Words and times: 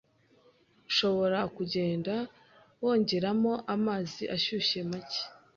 ushobora 0.89 1.39
kugenda 1.55 2.13
wongeramo 2.83 3.53
amazi 3.75 4.23
ashyushe 4.35 4.77
make 4.89 5.21